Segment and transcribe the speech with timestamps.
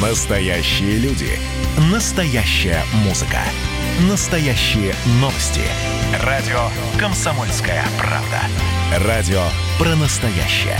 [0.00, 1.28] Настоящие люди.
[1.92, 3.40] Настоящая музыка.
[4.08, 5.60] Настоящие новости.
[6.24, 6.58] Радио
[6.98, 9.06] «Комсомольская правда».
[9.06, 9.42] Радио
[9.78, 10.78] про настоящее.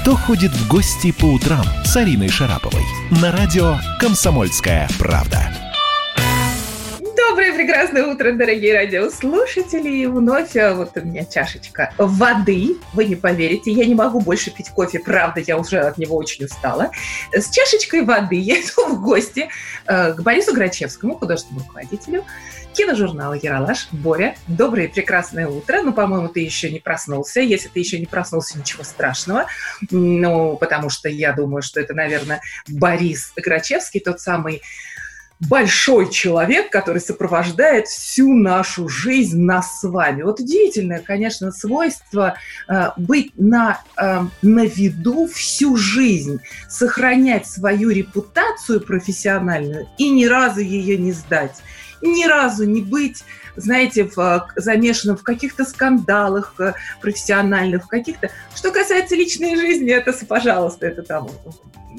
[0.00, 2.86] Кто ходит в гости по утрам с Ариной Шараповой?
[3.10, 5.67] На радио «Комсомольская правда».
[7.38, 9.88] Доброе прекрасное утро, дорогие радиослушатели.
[9.88, 12.78] И вновь а, вот у меня чашечка воды.
[12.94, 16.46] Вы не поверите, я не могу больше пить кофе, правда, я уже от него очень
[16.46, 16.90] устала.
[17.32, 19.48] С чашечкой воды я иду в гости
[19.86, 22.24] э, к Борису Грачевскому, художественному руководителю
[22.72, 23.86] киножурнала «Яралаш».
[23.92, 25.82] Боря, доброе прекрасное утро.
[25.82, 27.40] Ну, по-моему, ты еще не проснулся.
[27.40, 29.46] Если ты еще не проснулся, ничего страшного.
[29.92, 34.60] Ну, потому что я думаю, что это, наверное, Борис Грачевский, тот самый
[35.40, 40.22] большой человек, который сопровождает всю нашу жизнь нас с вами.
[40.22, 42.36] Вот удивительное, конечно, свойство
[42.68, 50.60] э, быть на, э, на виду всю жизнь, сохранять свою репутацию профессиональную и ни разу
[50.60, 51.62] ее не сдать,
[52.02, 53.24] ни разу не быть
[53.58, 58.30] знаете, в, э, замешанным в каких-то скандалах э, профессиональных, в каких-то...
[58.54, 61.28] Что касается личной жизни, это, пожалуйста, это там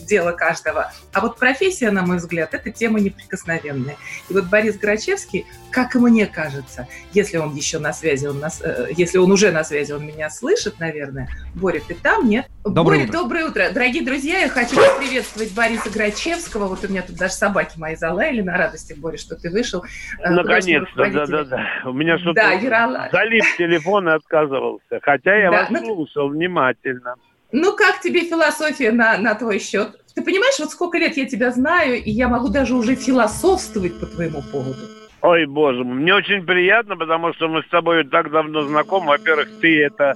[0.06, 0.92] дело каждого.
[1.14, 3.98] А вот профессия, на мой взгляд, это тема неприкосновенная.
[4.30, 8.88] И вот Борис Грачевский, как мне кажется, если он еще на связи, он нас, э,
[8.96, 11.30] если он уже на связи, он меня слышит, наверное.
[11.56, 12.48] Боря, ты там, нет?
[12.74, 13.12] Доброе Боря, утро.
[13.20, 13.64] доброе утро.
[13.74, 16.68] Дорогие друзья, я хочу приветствовать Бориса Грачевского.
[16.68, 19.84] Вот у меня тут даже собаки мои залаяли на радости, Боря, что ты вышел.
[20.20, 21.82] Э, Наконец-то, художественный да, да, руководитель.
[21.84, 21.90] да.
[21.90, 23.12] У меня что-то Да, Ералаш.
[23.12, 25.00] залип телефон и отказывался.
[25.02, 27.16] Хотя я Да, вас ну- слушал внимательно.
[27.52, 30.00] Ну, как тебе философия на, на твой счет?
[30.14, 34.06] Ты понимаешь, вот сколько лет я тебя знаю, и я могу даже уже философствовать по
[34.06, 34.80] твоему поводу.
[35.22, 39.08] Ой, боже мой, мне очень приятно, потому что мы с тобой так давно знакомы.
[39.08, 40.14] Во-первых, ты это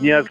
[0.00, 0.28] не от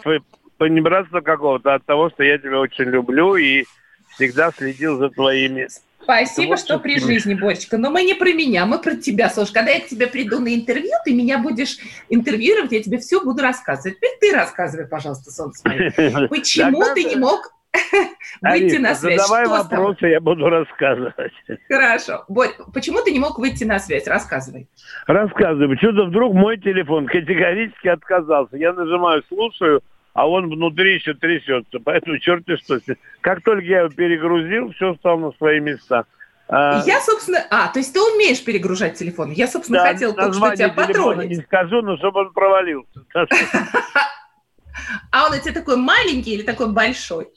[0.62, 3.64] понебратства какого-то, а от того, что я тебя очень люблю и
[4.10, 5.68] всегда следил за твоими.
[6.04, 7.80] Спасибо, что при жизни, Боречка.
[7.80, 10.54] Но мы не про меня, мы про тебя, Слушай, Когда я к тебе приду на
[10.54, 11.78] интервью, ты меня будешь
[12.10, 13.98] интервьюировать, я тебе все буду рассказывать.
[13.98, 16.28] Теперь ты рассказывай, пожалуйста, солнце мое.
[16.30, 17.40] Почему ты не мог
[18.44, 19.20] выйти на связь?
[19.20, 21.34] задавай вопросы, я буду рассказывать.
[21.70, 22.24] Хорошо.
[22.28, 24.06] Борь, почему ты не мог выйти на связь?
[24.06, 24.68] Рассказывай.
[25.08, 25.76] Рассказывай.
[25.76, 28.58] Почему-то вдруг мой телефон категорически отказался.
[28.58, 29.82] Я нажимаю «слушаю»,
[30.14, 31.80] а он внутри еще трясется.
[31.84, 32.80] Поэтому черти что.
[33.22, 36.06] Как только я его перегрузил, все стало на свои места.
[36.48, 37.40] А, Я, собственно...
[37.50, 39.32] А, то есть ты умеешь перегружать телефон.
[39.32, 41.30] Я, собственно, да, хотела только что тебя потроллить.
[41.30, 43.06] не скажу, но чтобы он провалился.
[45.12, 47.30] А он у тебя такой маленький или такой большой?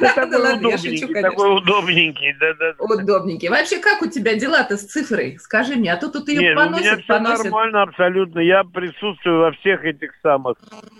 [0.00, 2.36] Да такой удобненький, такой удобненький.
[2.40, 2.74] Да, да.
[2.78, 3.48] Удобненький.
[3.48, 5.38] Вообще, как у тебя дела-то с цифрой?
[5.40, 7.44] Скажи мне, а то тут ее Нет, у меня поносят, все поносят.
[7.44, 8.40] нормально абсолютно.
[8.40, 10.56] Я присутствую во всех этих самых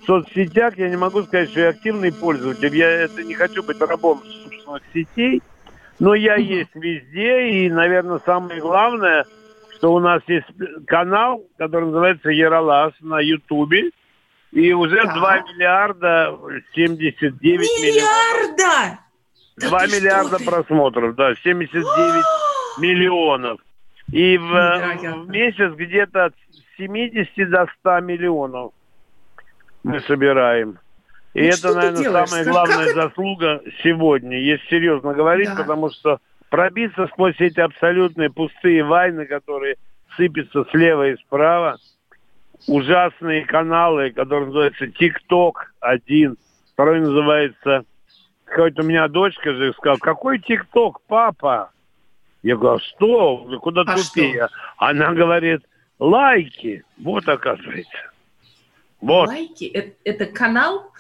[0.06, 0.78] соцсетях.
[0.78, 2.74] Я не могу сказать, что я активный пользователь.
[2.76, 4.22] Я это не хочу быть рабом
[4.66, 5.42] собственных сетей.
[5.98, 7.50] Но я есть везде.
[7.50, 9.24] И, наверное, самое главное,
[9.76, 10.46] что у нас есть
[10.86, 13.90] канал, который называется Яралаш на Ютубе.
[14.52, 15.14] И уже Так.
[15.14, 16.38] 2 миллиарда
[16.74, 17.82] 79 миллионов.
[17.82, 18.98] Миллиарда!
[19.58, 22.24] Да 2 ты что миллиарда просмотров, да, 79
[22.78, 23.60] миллионов.
[24.12, 25.16] И в, Невероятно.
[25.22, 26.34] в месяц где-то от
[26.76, 28.72] 70 до 100 миллионов
[29.82, 30.78] мы собираем.
[31.34, 32.28] И Ну, это, наверное, делаешь?
[32.28, 35.56] самая главная как это- заслуга сегодня, если серьезно говорить, Да.
[35.56, 36.18] потому что
[36.50, 39.76] пробиться сквозь эти абсолютные пустые войны, которые
[40.16, 41.76] сыпятся слева и справа,
[42.66, 46.36] ужасные каналы, которые называются ТикТок один,
[46.72, 47.84] второй называется
[48.46, 51.70] Хоть у меня дочка же сказала, какой ТикТок, папа?
[52.42, 53.58] Я говорю, а что?
[53.60, 54.46] Куда А тупее?
[54.76, 55.62] Она говорит,
[55.98, 56.84] лайки.
[56.98, 57.96] Вот оказывается.
[59.00, 59.26] Вот.
[59.28, 59.64] Лайки?
[59.64, 60.92] Это, это канал?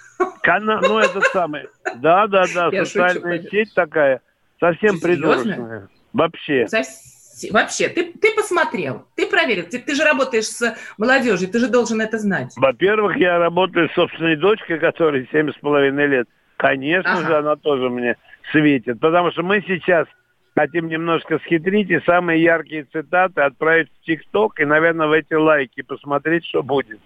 [0.42, 1.68] Кана- Ну, это самое.
[1.98, 4.20] Да, да, да, Я социальная шучу, сеть такая.
[4.58, 5.88] Совсем придурочная.
[6.12, 6.64] Вообще.
[6.64, 7.15] Совс-
[7.50, 9.64] Вообще, ты, ты посмотрел, ты проверил.
[9.70, 12.52] Ты, ты же работаешь с молодежью, ты же должен это знать.
[12.56, 16.28] Во-первых, я работаю с собственной дочкой, которой семь с половиной лет.
[16.56, 17.26] Конечно Ага.
[17.26, 18.16] же, она тоже мне
[18.50, 18.98] светит.
[19.00, 20.06] Потому что мы сейчас
[20.56, 25.82] хотим немножко схитрить и самые яркие цитаты отправить в ТикТок и, наверное, в эти лайки
[25.82, 26.98] посмотреть, что будет.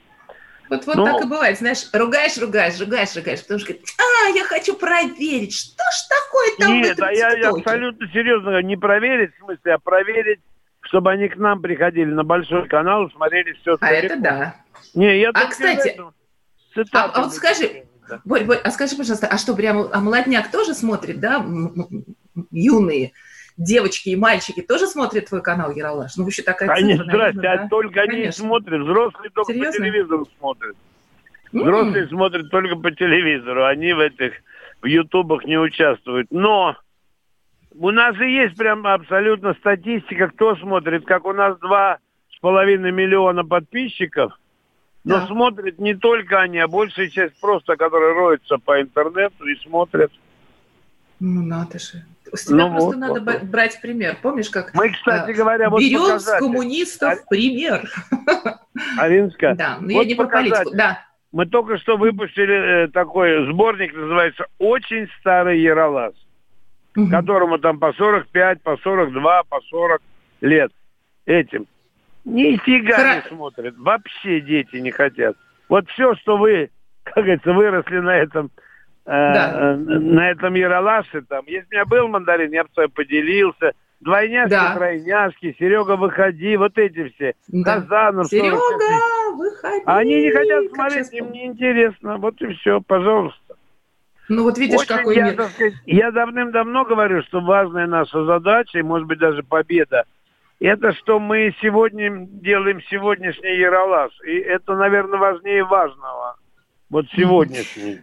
[0.70, 1.04] Вот, вот Ну.
[1.04, 5.52] так и бывает, знаешь, ругаешь, ругаешь, ругаешь, ругаешь, потому что говорит, а, я хочу проверить,
[5.52, 8.76] что ж такое там в Нет, этом а я, я ТикТоке?» абсолютно серьезно говорю, не
[8.76, 10.40] проверить, в смысле, а проверить,
[10.82, 14.54] чтобы они к нам приходили на большой канал и смотрели все А это да.
[14.94, 16.12] Не, я А, кстати, в.
[16.72, 18.20] Цитаты а вот скажи, да.
[18.24, 21.44] Борь, а скажи, пожалуйста, а что, прям, а молодняк тоже смотрит, да,
[22.52, 23.12] юные
[23.60, 26.16] девочки и мальчики тоже смотрят твой канал, Яралаш?
[26.16, 27.68] Ну, еще такая Конечно, цифра, наверное, здрасте, а да?
[27.68, 28.44] только они Конечно.
[28.44, 29.72] смотрят, взрослые только Серьезно?
[29.72, 30.76] по телевизору смотрят.
[31.52, 32.08] Взрослые mm.
[32.08, 34.32] смотрят только по телевизору, они в этих
[34.80, 36.28] в ютубах не участвуют.
[36.30, 36.76] Но
[37.72, 41.98] у нас же есть прям абсолютно статистика, кто смотрит, как у нас два
[42.34, 44.32] с половиной миллиона подписчиков,
[45.04, 45.26] но да.
[45.26, 50.12] смотрят не только они, а большая часть просто, которые роются по интернету и смотрят.
[51.18, 52.04] Ну, надо же.
[52.32, 53.42] С тебя ну, просто вот, надо вот.
[53.44, 54.16] брать пример.
[54.22, 56.38] Помнишь, как мы, кстати говоря, вот берем показатель.
[56.38, 57.28] с коммунистов а...
[57.28, 57.90] пример.
[58.98, 60.70] Аринска, да, но вот я не про политику.
[60.74, 61.04] Да.
[61.32, 66.14] Мы только что выпустили э, такой сборник, называется «Очень старый Яролаз»,
[66.96, 67.08] угу.
[67.08, 70.02] которому там по 45, по 42, по 40
[70.40, 70.72] лет
[71.26, 71.66] этим.
[72.24, 73.14] Нифига Хра...
[73.16, 73.76] не смотрят.
[73.78, 75.36] Вообще дети не хотят.
[75.68, 76.70] Вот все, что вы,
[77.04, 78.60] как говорится, выросли на этом э,
[79.10, 79.76] да.
[79.76, 83.72] на этом Яролаше, там, если у меня был мандарин, я бы с тобой поделился.
[84.00, 84.74] Двойняшки, да.
[84.74, 87.34] тройняшки, Серега, выходи, вот эти все.
[87.48, 87.82] Да.
[87.82, 88.28] Казанов.
[88.28, 88.56] Серега,
[89.36, 89.82] выходи.
[89.84, 92.16] Они не хотят смотреть, им не интересно.
[92.16, 93.56] Вот и все, пожалуйста.
[94.30, 95.42] Ну вот видишь, Очень какой я, мир.
[95.42, 100.04] Сказать, я давным-давно говорю, что важная наша задача, и может быть даже победа,
[100.60, 104.12] это что мы сегодня делаем сегодняшний Яролаж.
[104.24, 106.36] И это, наверное, важнее важного.
[106.88, 107.98] Вот сегодняшний.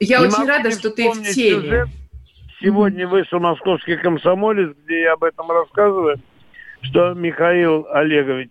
[0.00, 1.60] Я Не очень рада, что ты в теме.
[1.60, 1.88] Сюжет.
[2.60, 6.18] Сегодня вышел московский комсомолец, где я об этом рассказываю,
[6.82, 8.50] что Михаил Олегович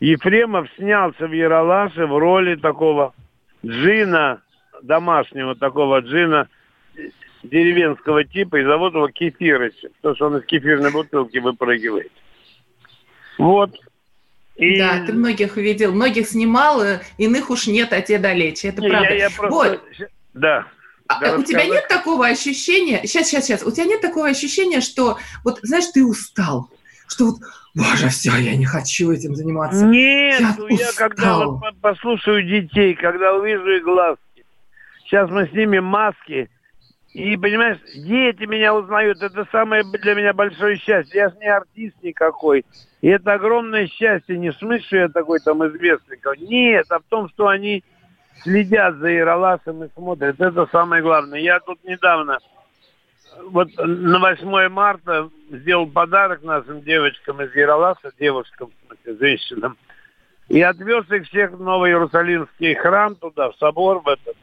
[0.00, 3.14] Ефремов снялся в Яралаше в роли такого
[3.64, 4.42] джина,
[4.82, 6.48] домашнего такого джина,
[7.42, 12.12] деревенского типа, и зовут его Кефирыч, потому что он из кефирной бутылки выпрыгивает.
[13.38, 13.70] Вот.
[14.56, 14.78] И...
[14.78, 16.82] Да, ты многих видел, многих снимал,
[17.16, 19.10] иных уж нет, а те далече, это не, правда.
[19.10, 19.54] Я, я просто...
[19.54, 19.82] Вот.
[20.34, 20.66] Да.
[21.08, 25.18] А, у тебя нет такого ощущения, сейчас, сейчас, сейчас, у тебя нет такого ощущения, что,
[25.44, 26.70] вот, знаешь, ты устал,
[27.08, 27.40] что вот,
[27.74, 29.84] боже, все, я не хочу этим заниматься.
[29.86, 34.46] Нет, я, я когда вот послушаю детей, когда увижу их глазки,
[35.04, 36.48] сейчас мы снимем маски,
[37.12, 41.22] и, понимаешь, дети меня узнают, это самое для меня большое счастье.
[41.22, 42.64] Я же не артист никакой.
[43.00, 46.18] И это огромное счастье, не в смысле, что я такой там известный.
[46.38, 47.82] Нет, а в том, что они
[48.42, 50.40] следят за Яроласом и смотрят.
[50.40, 51.38] Это самое главное.
[51.40, 52.38] Я тут недавно,
[53.50, 59.76] вот на 8 марта сделал подарок нашим девочкам из Яроласа, девушкам, смысле, женщинам.
[60.48, 64.36] И отвез их всех в Новый Иерусалимский храм туда, в собор в этот.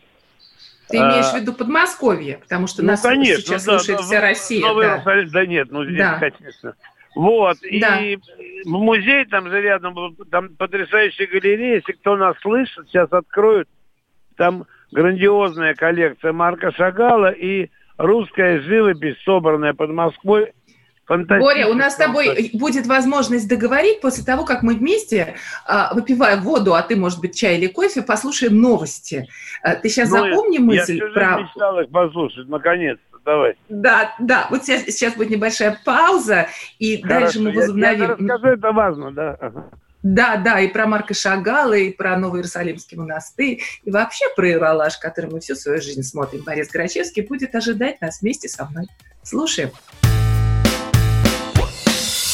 [0.89, 4.05] Ты имеешь а, в виду Подмосковье, потому что ну, нас конечно, сейчас да, слушает да,
[4.05, 4.61] вся Россия.
[4.61, 4.93] Новый да.
[4.93, 6.19] Иерусалим, да нет, ну здесь, да.
[6.19, 6.75] конечно.
[7.13, 7.99] Вот, да.
[7.99, 8.17] и
[8.63, 13.67] в музей там же рядом, там потрясающая галерея, если кто нас слышит, сейчас откроют,
[14.37, 20.53] там грандиозная коллекция Марка Шагала и русская живопись, собранная под Москвой.
[21.09, 25.35] Боря, у нас с тобой будет возможность договорить после того, как мы вместе,
[25.65, 29.25] а, выпивая воду, а ты, может быть, чай или кофе, послушаем новости.
[29.63, 31.21] А, ты сейчас ну, запомни мысль я про...
[31.21, 33.55] Я мечтал их послушать, наконец-то, давай.
[33.69, 36.47] Да, да, вот сейчас, сейчас будет небольшая пауза,
[36.77, 37.99] и Хорошо, дальше мы возобновим.
[37.99, 39.37] Я, я расскажу, это важно, да.
[39.39, 39.69] Ага.
[40.09, 44.97] Да, да, и про Марка Шагала, и про Новый Иерусалимский монастырь, и вообще про Иралаш,
[44.99, 46.43] который мы всю свою жизнь смотрим.
[46.43, 48.87] Борис Грачевский будет ожидать нас вместе со мной.
[49.21, 49.69] Слушаем.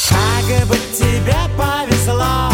[0.08, 2.53] Как бы тебе повезло,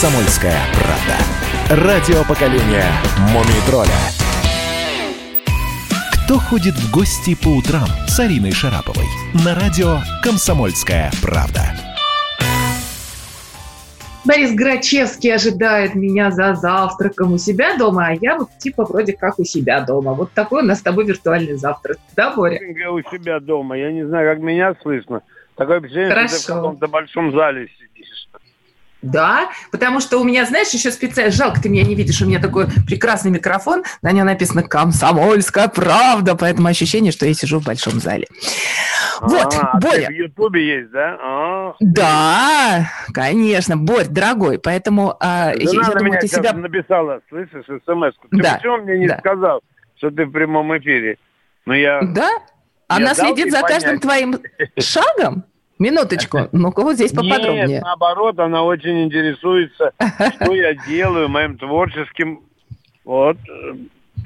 [0.00, 1.84] Комсомольская правда.
[1.84, 2.86] Радио поколения
[3.34, 3.90] Мумий тролля.
[6.24, 9.04] Кто ходит в гости по утрам с Ариной Шараповой?
[9.44, 11.60] На радио «Комсомольская правда».
[14.24, 19.38] Борис Грачевский ожидает меня за завтраком у себя дома, а я вот типа вроде как
[19.38, 20.14] у себя дома.
[20.14, 21.98] Вот такой у нас с тобой виртуальный завтрак.
[22.16, 22.58] Да, Боря?
[22.90, 23.76] У себя дома.
[23.76, 25.20] Я не знаю, как меня слышно.
[25.56, 26.36] Такое впечатление, Хорошо.
[26.36, 28.28] что ты в каком-то большом зале сидишь.
[29.02, 32.38] Да, потому что у меня, знаешь, еще специально, жалко, ты меня не видишь, у меня
[32.38, 37.94] такой прекрасный микрофон, на нем написано «Комсомольская правда», поэтому ощущение, что я сижу в большом
[37.94, 38.26] зале.
[39.20, 40.08] Вот, а, Боря.
[40.08, 41.18] в Ютубе есть, да?
[41.20, 46.52] А, да, конечно, Борь, дорогой, поэтому а, я, я думаю, меня ты себя...
[46.52, 48.28] написала, слышишь, смс -ку.
[48.30, 49.18] Ты да, почему мне не да.
[49.18, 49.62] сказал,
[49.96, 51.16] что ты в прямом эфире?
[51.64, 52.00] Ну, я...
[52.02, 52.28] Да?
[52.88, 53.82] Она следит за понять.
[53.82, 54.38] каждым твоим
[54.78, 55.44] шагом?
[55.80, 57.66] Минуточку, ну-ка вот здесь поподробнее.
[57.66, 59.92] Нет, наоборот, она очень интересуется,
[60.36, 62.40] что я делаю, моим творческим...
[63.04, 63.38] Вот.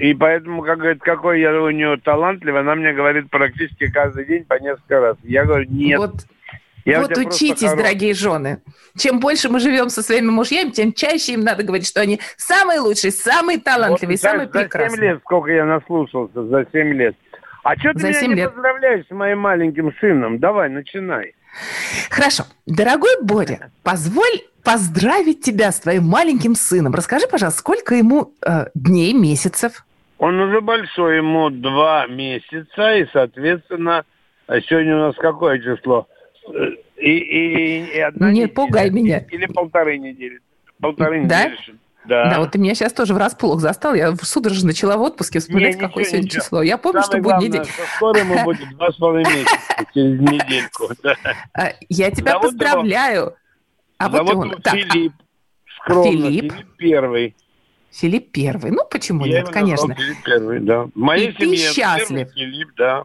[0.00, 4.44] И поэтому, как говорит, какой я у нее талантливый, она мне говорит практически каждый день
[4.44, 5.16] по несколько раз.
[5.22, 5.98] Я говорю, нет.
[6.00, 6.14] Вот,
[6.84, 8.60] я вот учитесь, дорогие жены.
[8.98, 12.80] Чем больше мы живем со своими мужьями, тем чаще им надо говорить, что они самые
[12.80, 14.90] лучшие, самые талантливые, вот, самые за прекрасные.
[14.90, 17.14] За 7 лет, сколько я наслушался, за 7 лет.
[17.62, 18.52] А что ты за меня 7 не лет.
[18.52, 20.40] поздравляешь с моим маленьким сыном?
[20.40, 21.34] Давай, начинай.
[22.10, 22.44] Хорошо.
[22.66, 26.94] Дорогой Боря, позволь поздравить тебя с твоим маленьким сыном.
[26.94, 29.84] Расскажи, пожалуйста, сколько ему э, дней, месяцев?
[30.18, 34.04] Он уже большой, ему два месяца, и, соответственно,
[34.46, 36.06] а сегодня у нас какое число?
[36.96, 39.18] И, и, и одна Не неделя, пугай меня.
[39.30, 40.40] Или полторы недели.
[40.80, 41.44] Полторы да?
[41.44, 41.78] недели.
[42.06, 42.30] Да.
[42.30, 43.94] да, вот ты меня сейчас тоже врасплох застал.
[43.94, 46.42] Я судорожно начала в отпуске вспоминать, не, какое ничего, сегодня ничего.
[46.42, 46.62] число.
[46.62, 47.66] Я помню, Самое что будет неделя.
[47.96, 49.58] Скоро ему будет два с половиной месяца,
[49.94, 50.88] через недельку.
[51.54, 53.36] А, я тебя поздравляю.
[53.98, 54.62] А вот он.
[54.62, 55.12] Филипп.
[55.80, 56.52] Скромно, Филипп.
[56.52, 57.36] Филипп первый.
[57.90, 58.70] Филипп первый.
[58.70, 59.94] Ну, почему Я нет, конечно.
[59.94, 60.82] Филипп первый, да.
[60.82, 62.32] В моей И семье ты счастлив.
[62.34, 63.04] Филипп, да.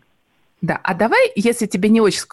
[0.61, 2.23] Да, а давай, если тебе не очень,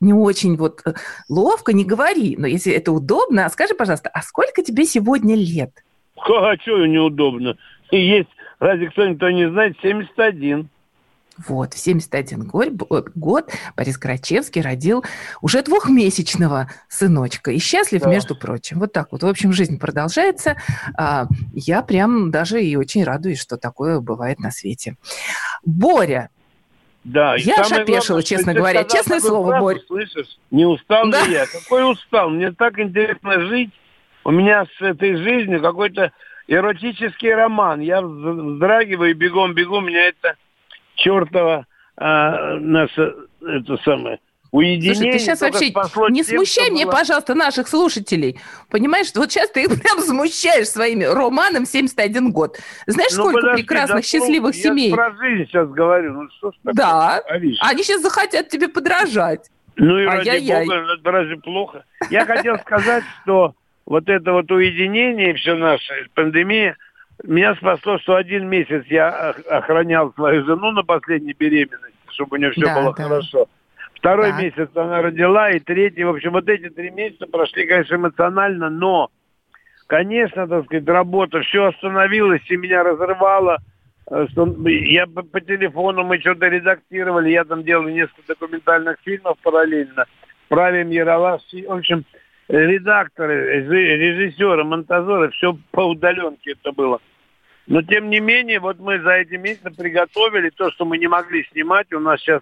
[0.00, 0.94] не очень вот э,
[1.28, 5.84] ловко, не говори, но если это удобно, скажи, пожалуйста, а сколько тебе сегодня лет?
[6.26, 7.56] А что неудобно?
[7.90, 10.68] Есть, разве кто-нибудь не знает, 71.
[11.46, 12.68] Вот, в 71 год,
[13.14, 15.04] год Борис Крачевский родил
[15.40, 17.52] уже двухмесячного сыночка.
[17.52, 18.10] И счастлив, да.
[18.10, 18.80] между прочим.
[18.80, 19.22] Вот так вот.
[19.22, 20.56] В общем, жизнь продолжается.
[20.96, 24.96] А, я прям даже и очень радуюсь, что такое бывает на свете.
[25.64, 26.30] Боря,
[27.04, 28.84] да, я аж опешила, честно говоря.
[28.84, 29.80] Честное слово, Боря.
[29.86, 31.22] Слышишь, не устал да?
[31.22, 31.46] я?
[31.46, 32.30] Какой устал?
[32.30, 33.70] Мне так интересно жить.
[34.28, 36.12] У меня с этой жизнью какой-то
[36.48, 37.80] эротический роман.
[37.80, 40.36] Я вздрагиваю, бегом-бегом, меня это
[40.96, 41.64] чертова
[41.96, 44.20] а, наша, это самое,
[44.50, 44.94] уединение.
[44.94, 45.72] Слушай, ты сейчас вообще
[46.10, 46.92] не тем, смущай мне, было...
[46.92, 48.38] пожалуйста, наших слушателей.
[48.68, 52.58] Понимаешь, вот сейчас ты их прям смущаешь своими романом 71 год.
[52.86, 54.90] Знаешь, ну, сколько подожди, прекрасных, да, счастливых я семей?
[54.90, 56.12] Я про жизнь сейчас говорю.
[56.12, 57.56] Ну, что ж такое, да, Ариш?
[57.62, 59.48] они сейчас захотят тебе подражать.
[59.76, 60.66] Ну и ради Ай-яй-яй.
[60.66, 61.86] бога, это разве плохо?
[62.10, 63.54] Я хотел сказать, что
[63.88, 66.76] вот это вот уединение, все наше, пандемия–
[67.24, 72.52] меня спасло, что один месяц я охранял свою жену на последней беременности, чтобы у нее
[72.52, 73.02] все да, было да.
[73.02, 73.46] хорошо.
[73.94, 74.42] Второй да.
[74.42, 79.10] месяц она родила, и третий, в общем, вот эти три месяца прошли, конечно, эмоционально, но,
[79.88, 83.58] конечно, так сказать, работа, все остановилось, и меня разрывало.
[84.08, 89.36] Э, что я по, по телефону, мы что-то редактировали, я там делал несколько документальных фильмов
[89.42, 90.04] параллельно.
[90.48, 92.04] Правим Яралаш, в общем,
[92.48, 97.00] редакторы, режиссеры, монтажеры, все по удаленке это было.
[97.66, 101.44] Но тем не менее, вот мы за эти месяцы приготовили то, что мы не могли
[101.52, 101.92] снимать.
[101.92, 102.40] У нас сейчас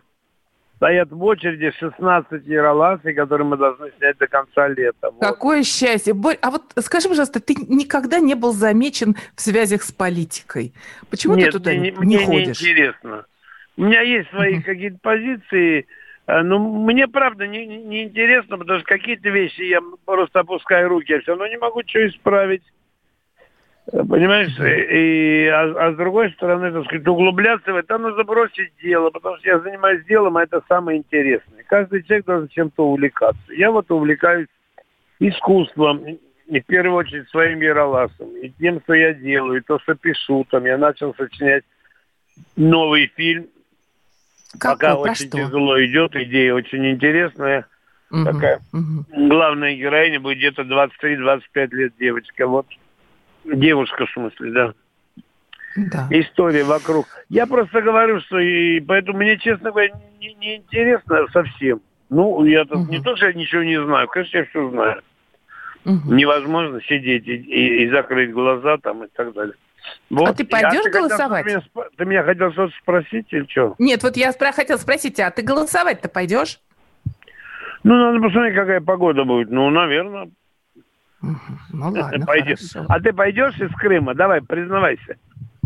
[0.76, 5.10] стоят в очереди 16 яроласей, которые мы должны снять до конца лета.
[5.20, 5.66] Какое вот.
[5.66, 6.14] счастье!
[6.14, 10.72] Борь, а вот скажи, пожалуйста, ты никогда не был замечен в связях с политикой?
[11.10, 12.60] Почему Нет, ты туда мне, не, мне ходишь?
[12.60, 13.24] Мне интересно.
[13.76, 15.86] У меня есть свои какие-то позиции,
[16.26, 21.12] э, но мне, правда, не, не интересно, потому что какие-то вещи я просто опускаю руки,
[21.12, 22.62] я все равно не могу что исправить.
[23.92, 29.10] Понимаешь, и, а, а с другой стороны, так сказать, углубляться в это нужно бросить дело,
[29.10, 31.62] потому что я занимаюсь делом, а это самое интересное.
[31.68, 33.52] Каждый человек должен чем-то увлекаться.
[33.52, 34.48] Я вот увлекаюсь
[35.20, 39.94] искусством, и в первую очередь своим яроласом, и тем, что я делаю, и то, что
[39.94, 40.44] пишу.
[40.50, 41.64] Там я начал сочинять
[42.56, 43.46] новый фильм.
[44.52, 44.74] Какой?
[44.76, 45.38] Пока очень что?
[45.38, 47.66] тяжело идет, идея очень интересная.
[48.10, 48.60] Угу, такая.
[48.72, 49.28] Угу.
[49.28, 52.46] Главная героиня будет где-то 23-25 лет девочка.
[52.46, 52.66] Вот
[53.54, 54.74] Девушка, в смысле, да.
[55.76, 56.08] Да.
[56.10, 57.06] История вокруг.
[57.28, 61.80] Я просто говорю, что и поэтому мне, честно говоря, не, не интересно совсем.
[62.08, 62.86] Ну, я угу.
[62.90, 65.02] не то, что я ничего не знаю, конечно, я все знаю.
[65.84, 66.14] Угу.
[66.14, 69.54] Невозможно сидеть и, и, и закрыть глаза там и так далее.
[70.10, 70.28] Вот.
[70.28, 71.44] А ты пойдешь а ты голосовать?
[71.44, 73.74] Хотел, ты, меня, ты меня хотел что-то спросить или что?
[73.78, 76.60] Нет, вот я спро- хотел спросить, а ты голосовать-то пойдешь?
[77.82, 79.50] Ну, надо посмотреть, какая погода будет.
[79.50, 80.28] Ну, наверное,
[81.20, 82.26] ну ладно,
[82.88, 84.14] А ты пойдешь из Крыма?
[84.14, 85.16] Давай, признавайся.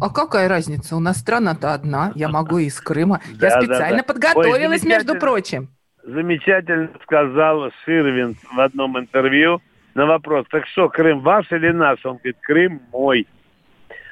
[0.00, 0.96] А какая разница?
[0.96, 2.12] У нас страна-то одна.
[2.14, 3.20] Я могу из Крыма.
[3.34, 4.14] Да, Я специально да, да.
[4.14, 5.68] подготовилась, Ой, между прочим.
[6.02, 9.60] Замечательно сказал Ширвин в одном интервью
[9.94, 12.04] на вопрос, так что, Крым ваш или наш?
[12.06, 13.26] Он говорит, Крым мой.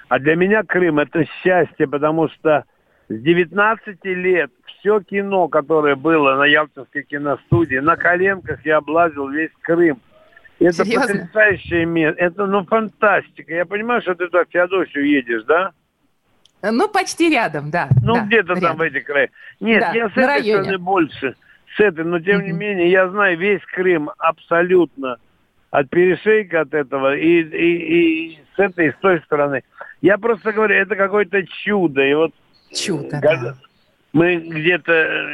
[0.08, 2.64] А для меня Крым это счастье, потому что
[3.08, 9.50] с 19 лет все кино, которое было на Ялтинской киностудии, на коленках я облазил весь
[9.62, 10.00] Крым.
[10.58, 11.06] Это Серьезно?
[11.06, 12.20] потрясающее место.
[12.20, 13.54] Это, ну, фантастика.
[13.54, 15.72] Я понимаю, что ты туда в Феодосию едешь, да?
[16.62, 17.88] Ну, почти рядом, да.
[18.02, 19.30] Ну, да, где-то там в этих краях.
[19.60, 21.36] Нет, да, я с этой стороны больше.
[21.76, 22.44] С этой, но тем mm-hmm.
[22.44, 25.18] не менее, я знаю весь Крым абсолютно.
[25.70, 29.62] от перешейка от этого и, и, и с этой и с той стороны.
[30.02, 32.02] Я просто говорю, это какое-то чудо.
[32.02, 32.32] И вот
[32.74, 33.54] чудо, да.
[34.12, 34.92] Мы где-то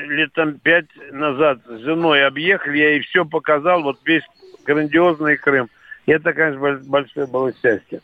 [0.09, 4.25] лет там пять назад с женой объехали, я ей все показал, вот весь
[4.67, 5.71] грандиозный Крым.
[6.07, 8.01] И это, конечно, большое было счастье.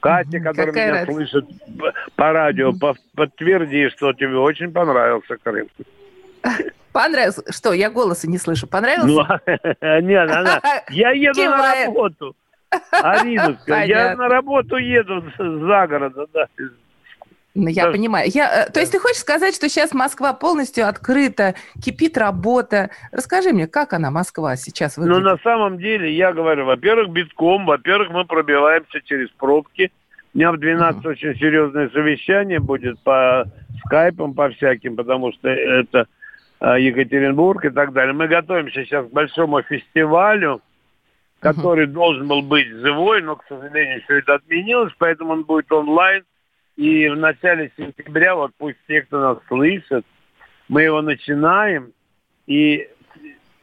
[0.00, 1.16] Катя, которая Какая меня радость.
[1.16, 1.46] слышит
[2.14, 2.72] по радио,
[3.16, 5.68] подтверди, что тебе очень понравился Крым.
[6.92, 7.42] Понравился.
[7.50, 8.66] Что, я голоса не слышу.
[8.68, 9.40] Понравился?
[9.80, 10.60] Ну, нет, она...
[10.90, 12.36] Я еду на работу.
[12.90, 16.46] Аринушка, я на работу еду за город, да.
[17.54, 17.92] Ну, я да.
[17.92, 18.28] понимаю.
[18.34, 22.90] Я, э, то есть ты хочешь сказать, что сейчас Москва полностью открыта, кипит работа.
[23.12, 25.22] Расскажи мне, как она, Москва, сейчас выглядит?
[25.22, 29.92] Ну, на самом деле, я говорю, во-первых, битком, во-первых, мы пробиваемся через пробки.
[30.34, 31.08] У меня в 12 uh-huh.
[31.08, 33.44] очень серьезное совещание будет по
[33.84, 36.08] скайпам, по всяким, потому что это
[36.58, 38.14] а, Екатеринбург и так далее.
[38.14, 40.60] Мы готовимся сейчас к большому фестивалю,
[41.44, 41.92] который uh-huh.
[41.92, 46.24] должен был быть живой, но, к сожалению, все это отменилось, поэтому он будет онлайн.
[46.76, 50.06] И в начале сентября, вот пусть те, кто нас слышит,
[50.70, 51.92] мы его начинаем,
[52.46, 52.88] и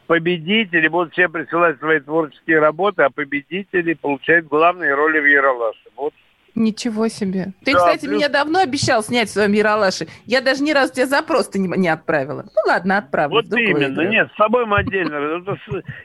[0.05, 5.89] победители будут все присылать свои творческие работы, а победители получают главные роли в Яралаше.
[5.95, 6.13] Вот
[6.55, 7.53] Ничего себе.
[7.63, 8.17] Ты, да, кстати, плюс...
[8.17, 10.08] меня давно обещал снять в своем Яралаше.
[10.25, 12.43] Я даже ни разу тебе запрос не, не отправила.
[12.43, 13.36] Ну ладно, отправлю.
[13.36, 14.01] Вот именно.
[14.10, 15.43] Нет, с собой мы отдельно.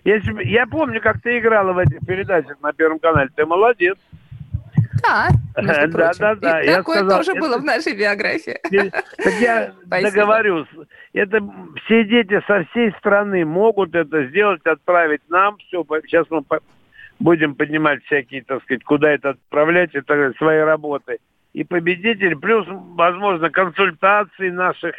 [0.44, 3.28] Я помню, как ты играла в этих передачах на Первом канале.
[3.34, 3.96] Ты молодец.
[5.02, 6.62] Да, да, да, да.
[6.62, 7.40] И такое сказал, тоже это...
[7.40, 8.58] было в нашей биографии.
[9.16, 10.68] Так я договорюсь.
[11.12, 11.40] Это
[11.84, 15.56] все дети со всей страны могут это сделать, отправить нам.
[15.58, 16.42] Все, сейчас мы
[17.18, 21.18] будем поднимать всякие, так сказать, куда это отправлять, это свои работы.
[21.52, 24.94] И победитель, плюс, возможно, консультации наших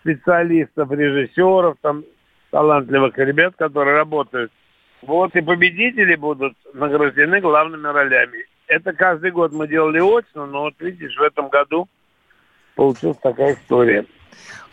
[0.00, 2.04] специалистов, режиссеров, там,
[2.50, 4.50] талантливых ребят, которые работают.
[5.02, 8.44] Вот, и победители будут награждены главными ролями.
[8.66, 11.88] Это каждый год мы делали очно, но вот видишь, в этом году
[12.74, 14.04] получилась такая история.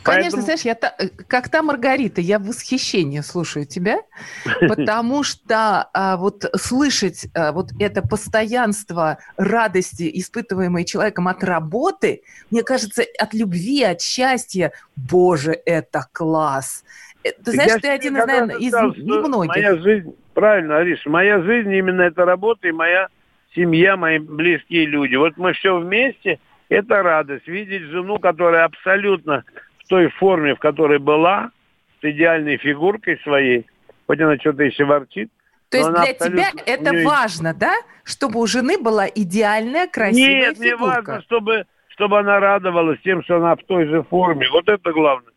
[0.07, 0.43] Конечно, Поэтому...
[0.43, 0.95] знаешь, я та,
[1.27, 3.99] как та Маргарита, я в восхищении слушаю тебя,
[4.67, 12.63] потому что а, вот слышать а, вот это постоянство радости, испытываемой человеком от работы, мне
[12.63, 16.83] кажется, от любви, от счастья, боже, это класс.
[17.23, 19.49] Э, ты знаешь, я ты один из, наверное, из немногих.
[19.49, 23.07] Моя жизнь, правильно, Ариш, моя жизнь именно это работа и моя
[23.55, 25.15] семья, мои близкие люди.
[25.15, 27.47] Вот мы все вместе, это радость.
[27.47, 29.43] Видеть жену, которая абсолютно
[29.87, 31.51] той форме, в которой была,
[32.01, 33.65] с идеальной фигуркой своей,
[34.05, 35.31] хоть она что-то еще ворчит.
[35.69, 37.05] То есть для тебя это нее...
[37.05, 37.73] важно, да?
[38.03, 40.63] Чтобы у жены была идеальная, красивая Нет, фигурка.
[40.63, 44.47] Нет, мне важно, чтобы, чтобы она радовалась тем, что она в той же форме.
[44.51, 45.33] Вот это главное.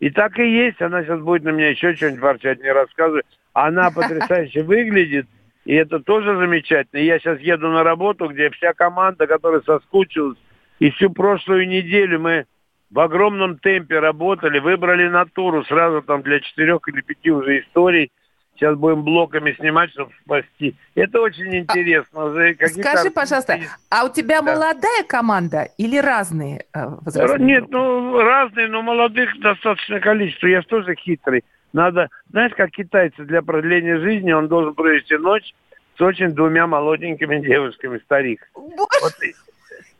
[0.00, 0.82] И так и есть.
[0.82, 3.24] Она сейчас будет на меня еще что-нибудь ворчать, не рассказывать.
[3.54, 5.26] Она потрясающе выглядит.
[5.64, 7.00] И это тоже замечательно.
[7.00, 10.38] Я сейчас еду на работу, где вся команда, которая соскучилась,
[10.78, 12.46] и всю прошлую неделю мы
[12.90, 18.10] в огромном темпе работали, выбрали натуру сразу там для четырех или пяти уже историй.
[18.56, 20.76] Сейчас будем блоками снимать, чтобы спасти.
[20.94, 22.24] Это очень интересно.
[22.24, 23.58] А, скажи, пожалуйста,
[23.90, 24.52] а у тебя да.
[24.52, 27.46] молодая команда или разные э, возрастные?
[27.46, 27.78] Нет, группы?
[27.78, 30.46] ну разные, но молодых достаточное количество.
[30.46, 31.42] Я тоже хитрый.
[31.72, 35.54] Надо, знаешь, как китайцы для продления жизни, он должен провести ночь
[35.96, 38.46] с очень двумя молоденькими девушками, старик.
[38.54, 38.90] Вот,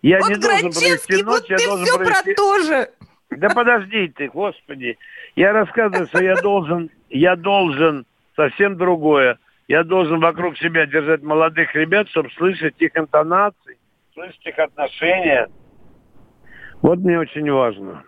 [0.03, 2.23] я вот не должен провести ночь, вот я должен все провести...
[2.23, 2.91] про то же.
[3.31, 4.99] Да подожди ты, господи.
[5.37, 9.39] Я рассказываю, что я должен, я должен совсем другое.
[9.69, 13.79] Я должен вокруг себя держать молодых ребят, чтобы слышать их интонации,
[14.15, 15.49] слышать их отношения.
[16.83, 18.03] Вот мне очень важно.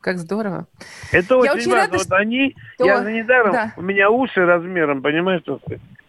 [0.00, 0.68] Как здорово.
[1.10, 1.86] Это очень, очень важно.
[1.86, 2.84] Рада, вот они, что...
[2.84, 3.72] я за недаром, да.
[3.76, 5.58] у меня уши размером, понимаешь, что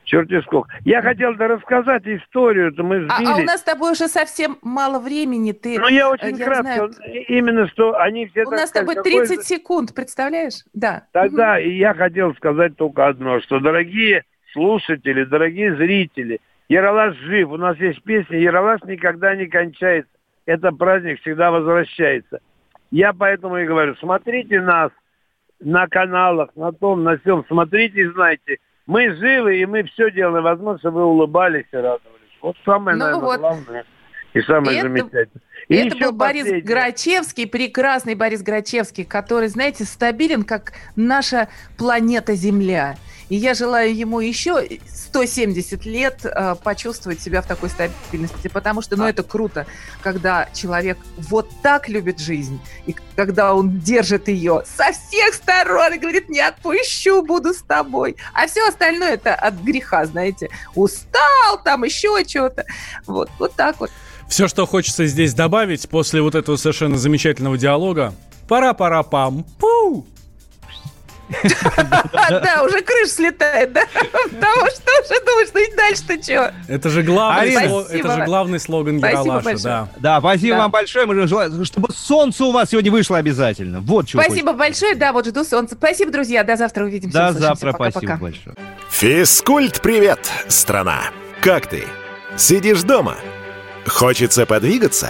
[0.05, 0.69] черти сколько.
[0.85, 3.27] Я хотел да рассказать историю, то мы сбили.
[3.27, 5.51] А, а у нас с тобой уже совсем мало времени.
[5.51, 6.63] Ты, ну, я очень я кратко.
[6.63, 6.91] Знаю...
[7.27, 8.45] Именно что они все...
[8.45, 10.63] У нас с тобой 30 секунд, представляешь?
[10.73, 11.03] Да.
[11.11, 11.67] Тогда угу.
[11.67, 16.39] я хотел сказать только одно, что, дорогие слушатели, дорогие зрители,
[16.69, 17.49] Яралаш жив.
[17.49, 20.11] У нас есть песня «Яралаш никогда не кончается».
[20.45, 22.39] Это праздник всегда возвращается.
[22.91, 24.91] Я поэтому и говорю, смотрите нас
[25.59, 30.43] на каналах, на том, на всем, смотрите и знайте, мы живы, и мы все делаем
[30.43, 32.37] возможно, чтобы вы улыбались и радовались.
[32.41, 33.39] Вот самое, ну наверное, вот.
[33.39, 33.85] главное
[34.35, 35.29] и самое это, замечательное.
[35.69, 42.95] И это был Борис Грачевский, прекрасный Борис Грачевский, который, знаете, стабилен, как наша планета Земля.
[43.29, 48.95] И я желаю ему еще 170 лет э, почувствовать себя в такой стабильности, потому что,
[48.95, 49.65] ну, это круто,
[50.01, 55.97] когда человек вот так любит жизнь, и когда он держит ее со всех сторон и
[55.97, 58.15] говорит, не отпущу, буду с тобой.
[58.33, 60.49] А все остальное это от греха, знаете.
[60.75, 62.65] Устал, там еще что-то.
[63.07, 63.91] Вот, вот так вот.
[64.27, 68.13] Все, что хочется здесь добавить после вот этого совершенно замечательного диалога.
[68.47, 69.43] Пора-пора-пам.
[69.59, 70.05] Пу!
[72.29, 73.81] Да, уже крыша слетает, да?
[73.93, 76.53] Потому что уже думаешь, ну и дальше-то что?
[76.67, 79.87] Это же главный, это же главный слоган Ералаша, да.
[79.97, 81.05] Да, спасибо вам большое.
[81.05, 83.81] Мы же желаем, чтобы солнце у вас сегодня вышло обязательно.
[83.81, 85.75] Вот что Спасибо большое, да, вот жду солнца.
[85.75, 87.17] Спасибо, друзья, до завтра увидимся.
[87.17, 88.55] До завтра, спасибо большое.
[88.89, 91.01] Физкульт, привет, страна!
[91.41, 91.83] Как ты?
[92.37, 93.17] Сидишь дома?
[93.87, 95.09] Хочется подвигаться?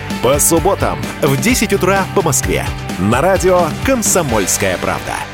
[0.21, 2.63] По субботам в 10 утра по Москве.
[2.99, 5.30] На радио «Комсомольская правда».